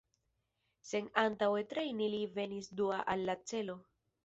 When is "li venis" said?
2.15-2.73